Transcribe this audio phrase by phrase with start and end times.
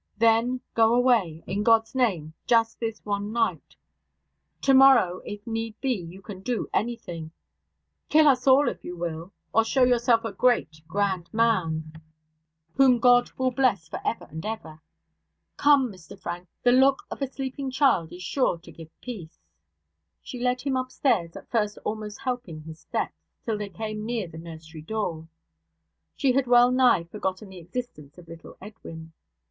[0.17, 3.75] Then go away, in God's name, just this one night;
[4.59, 7.29] tomorrow, if need be, you can do anything
[8.09, 11.93] kill us all if you will, or show yourself a great, grand man,
[12.73, 14.81] whom God will bless for ever and ever.
[15.55, 19.37] Come, Mr Frank, the look of a sleeping child is sure to give peace.'
[20.23, 24.39] She led him upstairs; at first almost helping his steps, till they came near the
[24.39, 25.27] nursery door.
[26.15, 29.13] She had wellnigh forgotten the existence of little Edwin.